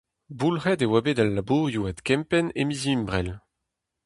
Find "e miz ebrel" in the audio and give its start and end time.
2.59-3.29